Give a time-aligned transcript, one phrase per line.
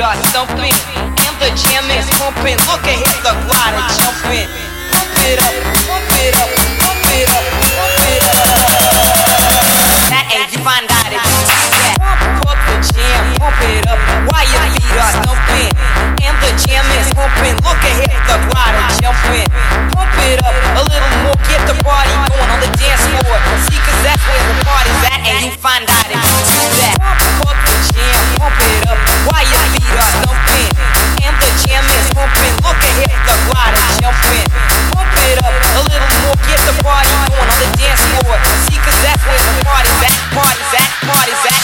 [0.00, 0.72] got something.
[0.96, 2.56] And the jam is pumping.
[2.64, 4.48] Look at his the glider jumping.
[4.96, 5.52] Pump it up,
[5.84, 6.48] pump it up,
[6.80, 7.44] pump it up,
[7.76, 8.48] pump it up.
[10.50, 12.00] You find out if you do that.
[12.00, 14.00] Pump up the jam, pump it up.
[14.24, 14.48] Why?
[16.24, 17.60] And the jam is pumping.
[17.60, 18.00] Look at.
[19.04, 21.36] Pump it up a little more.
[21.44, 23.04] Get the party on the dance
[24.00, 25.20] that's where the party's at.
[25.28, 26.96] And you find out do that.
[26.96, 30.70] Pump up the jam, pump it up while your feet are thumping.
[31.20, 32.54] And the jam is pumping.
[32.64, 34.48] Look ahead, the glider jumping.
[34.94, 38.36] Pump it up a little more, get the party going on the dance floor.
[38.68, 41.59] See, cause that's where the party's at, party's at, party's at.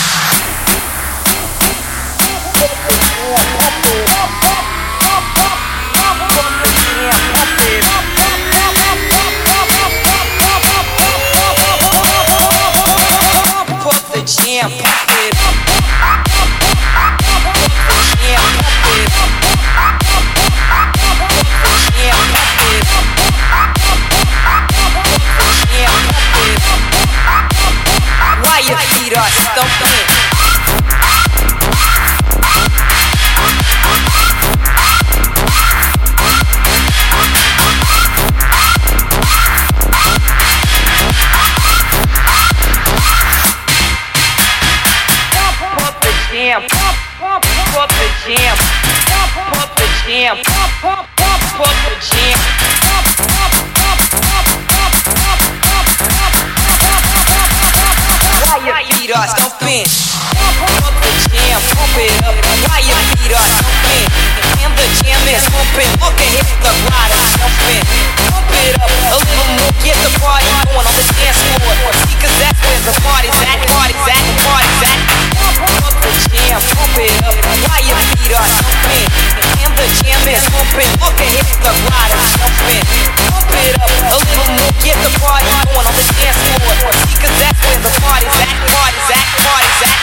[78.27, 79.07] Mira, jumping.
[79.55, 80.91] Jam the jam is pumping.
[80.99, 82.83] Up and hit the rider, jumping.
[83.31, 84.67] Pump it up a little more.
[84.83, 86.91] Get the party going on the dance floor.
[87.07, 88.51] See, cause that's where the party's at.
[88.67, 89.23] Party's at.
[89.47, 89.95] Party's at.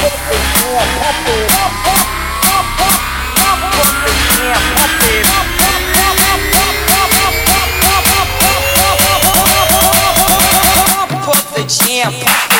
[0.00, 1.52] Pump it, jam, pump it.
[3.68, 4.64] Pump it, jam,
[11.20, 12.57] pump the jam.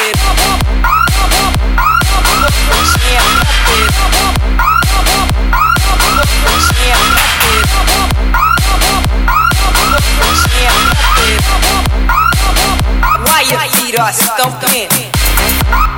[14.08, 15.97] Bastão quente.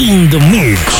[0.00, 0.99] In the mix.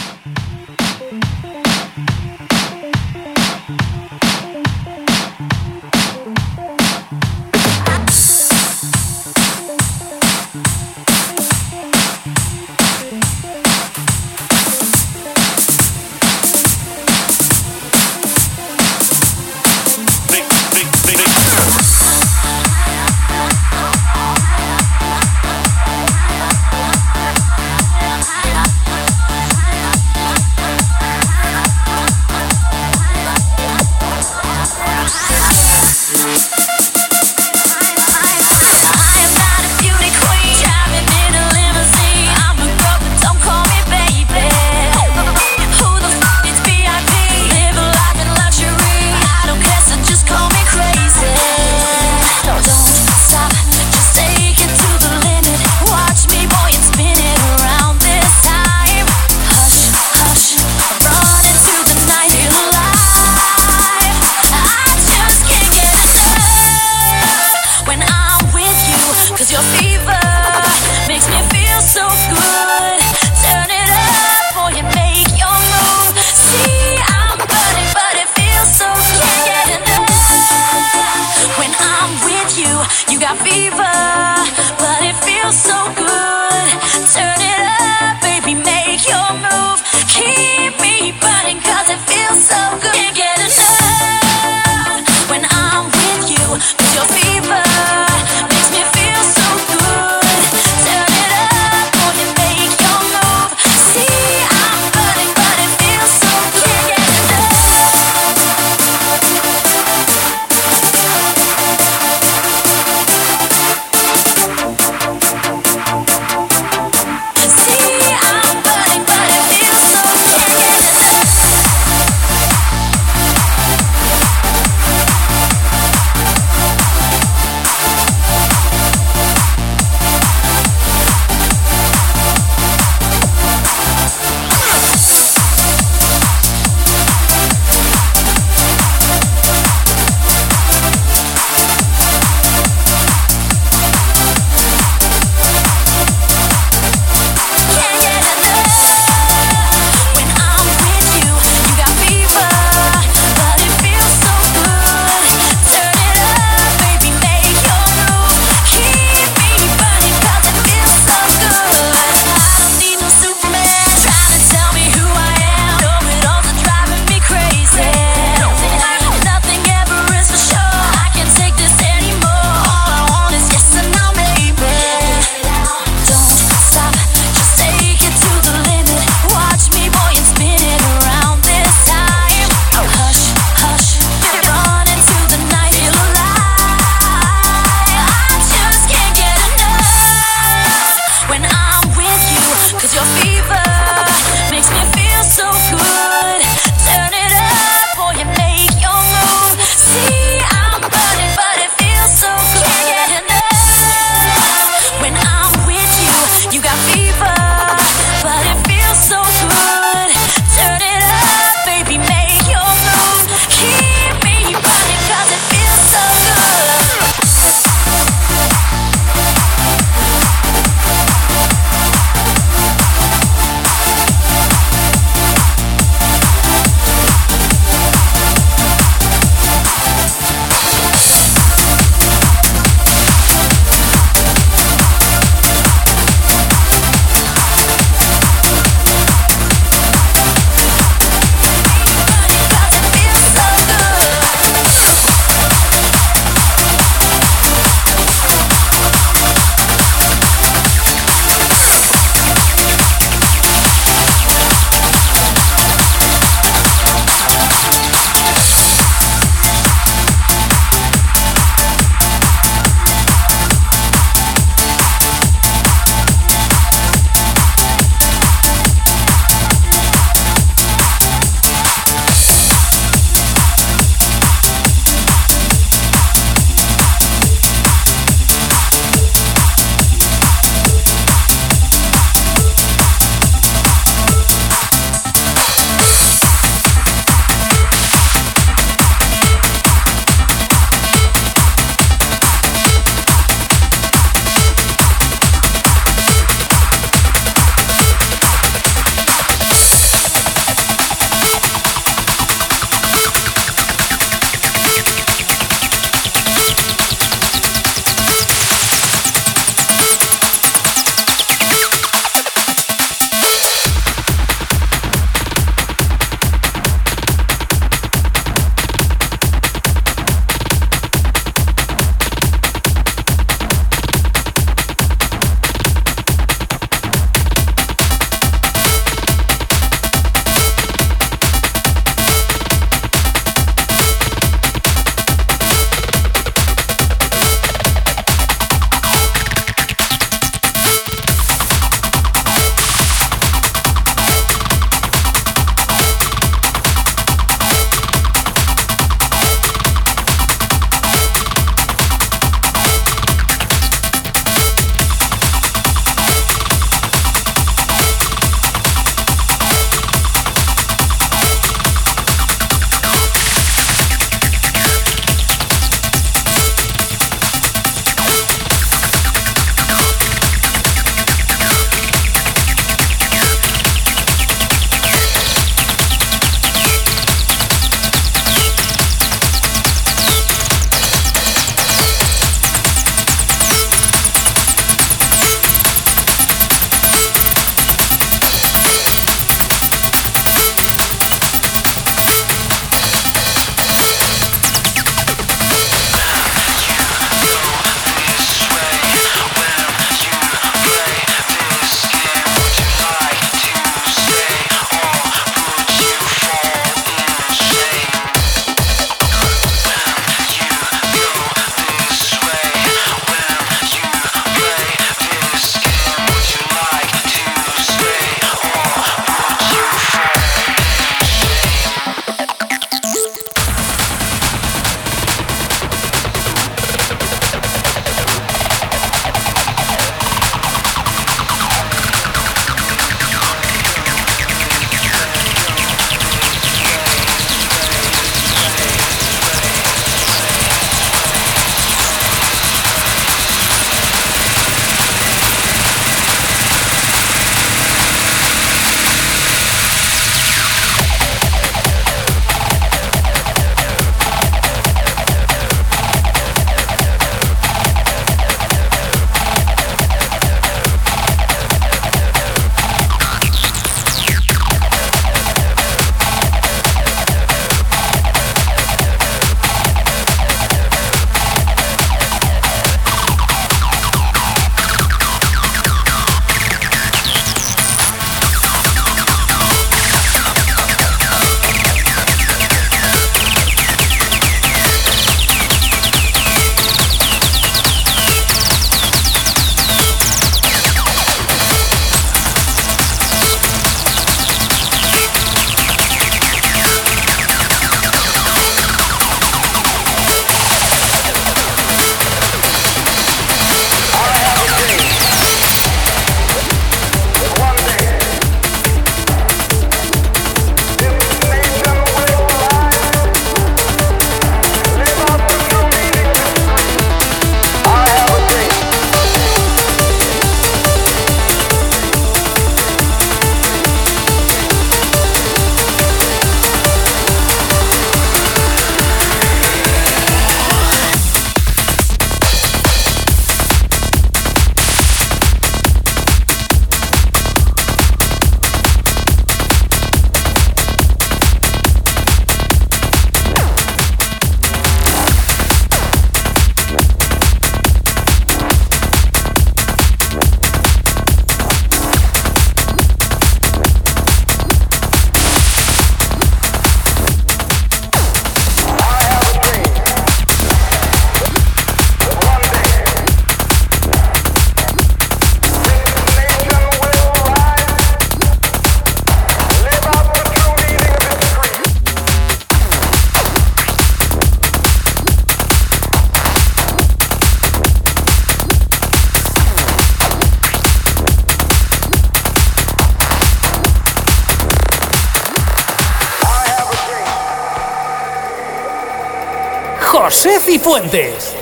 [590.21, 591.40] Seth y Fuentes.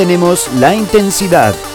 [0.00, 1.69] Mantenemos la intensidad.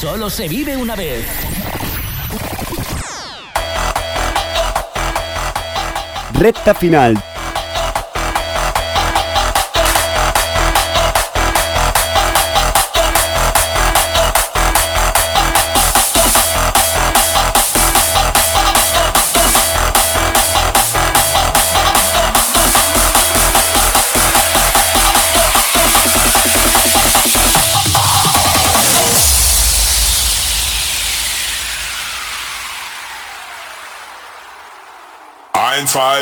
[0.00, 1.26] Solo se vive una vez.
[6.34, 7.20] Recta final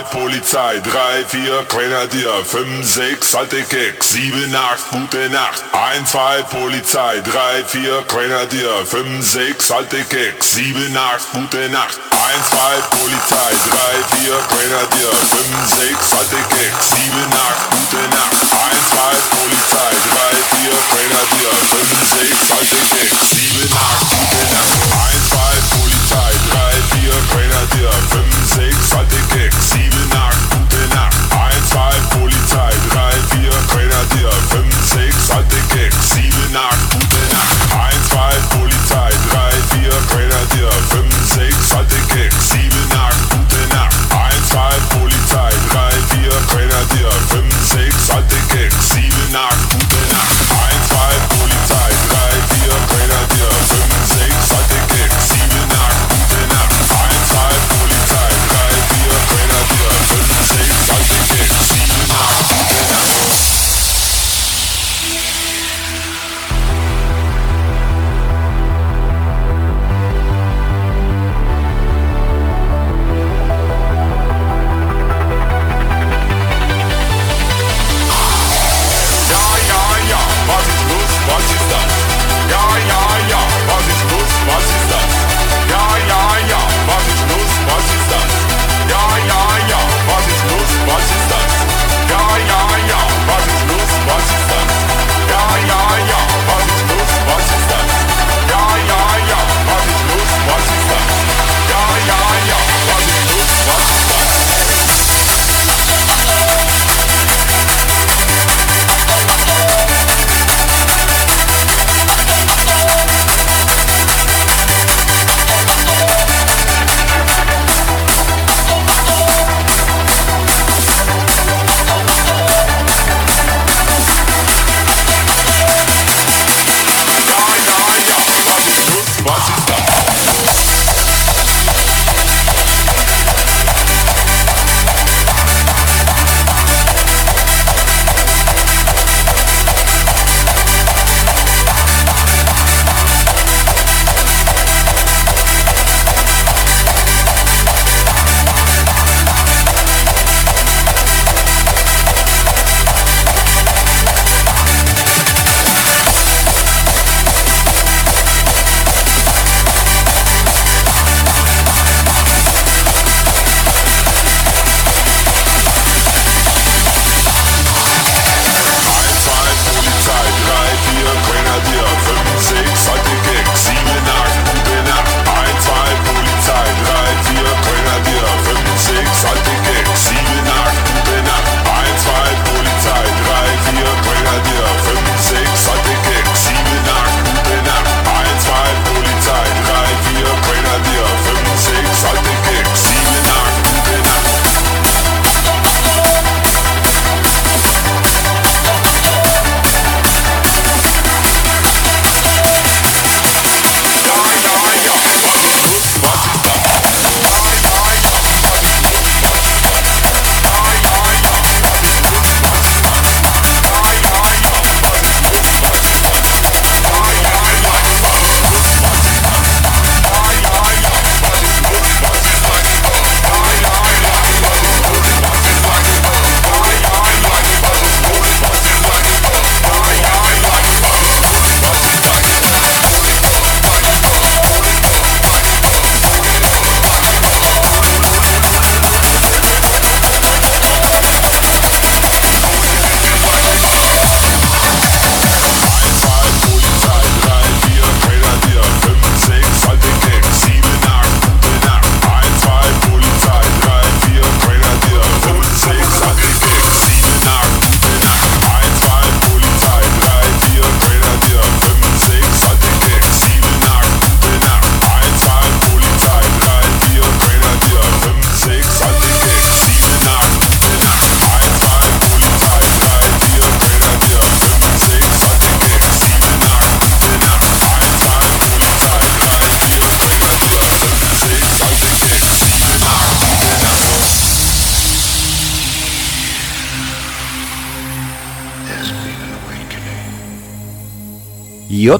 [0.05, 5.62] Polizei, 3, 4, Grenadier, 5, 6, alte Keck, 7, 8, gute Nacht.
[5.72, 11.99] 1, 2, Polizei, 3, 4, Grenadier, 5, 6, alte Keck, 7, 8, gute Nacht.
[12.11, 15.44] 1, 2, Polizei, 3, 4, Grenadier, 5,
[15.76, 18.36] 6, alte Keck, 7, 8, gute Nacht.
[18.36, 21.84] 1, 2, Polizei, 3, 4, Grenadier, 5,
[22.16, 24.76] 6, alte Keck, 7, 8, gute Nacht.
[24.97, 28.22] 1, 2, Polizei, 3, 4, Grenadier, 5,
[28.55, 31.16] 6, alte Keck, 7, 8, gute Nacht.
[31.30, 37.57] 1, 2, Polizei, 3, 4, Grenadier, 5, 6, alte Keck, 7, 8, gute Nacht.
[37.72, 43.97] 1, 2, Polizei, 3, 4, Grenadier, 5, 6, alte Keck, 7, 8, gute Nacht.
[44.11, 49.16] 1, 2, Polizei, 3, 4, Grenadier, 5, 6, alte Keck, 7,
[50.09, 50.36] Y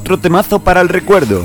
[0.07, 1.43] otro temazo para el recuerdo.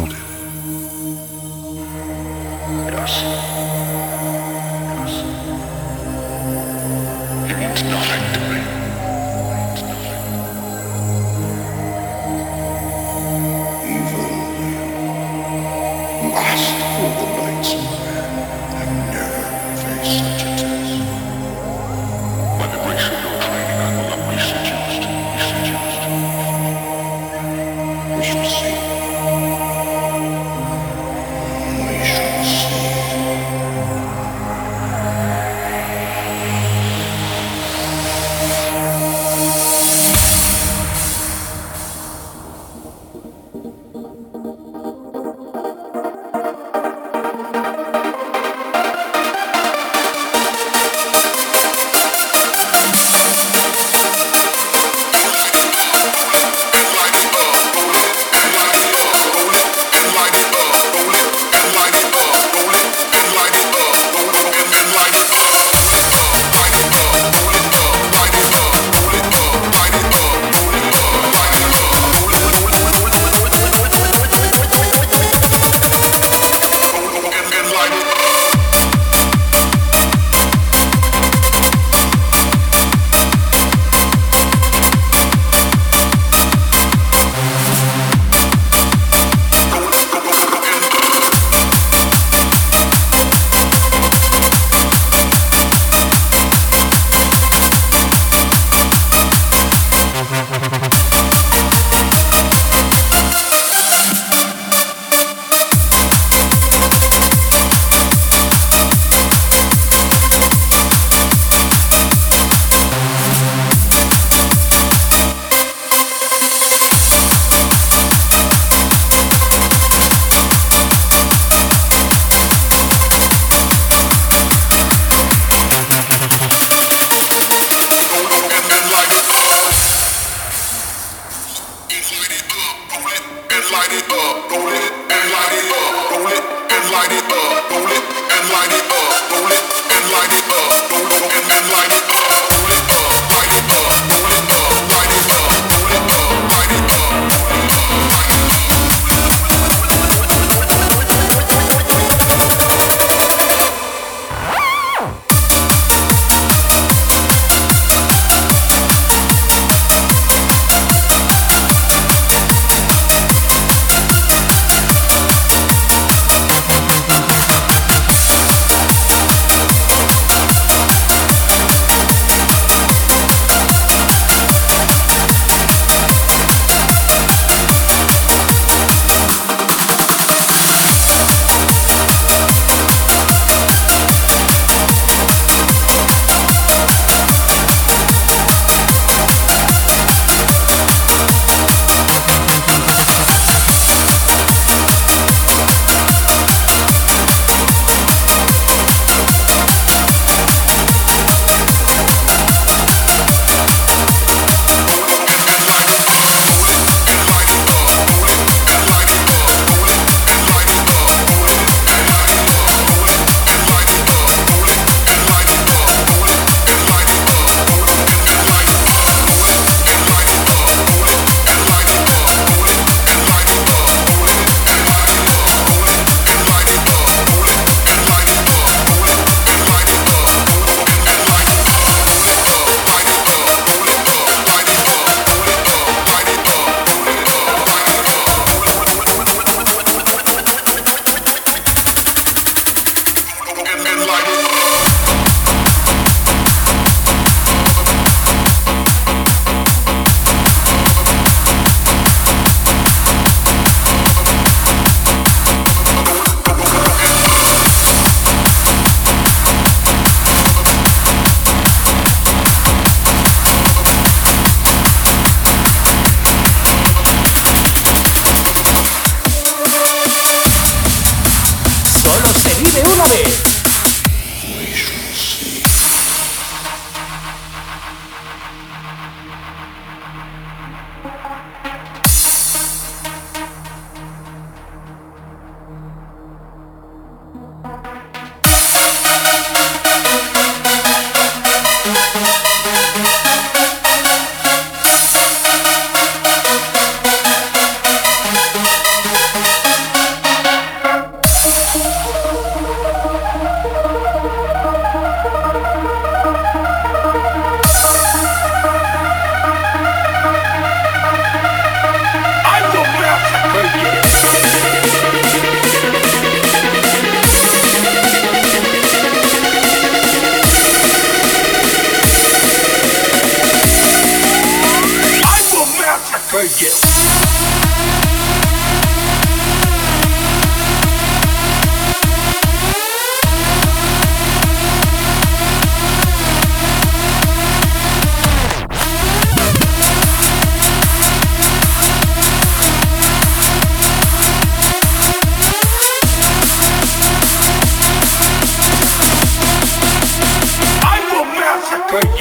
[351.92, 352.20] Massacre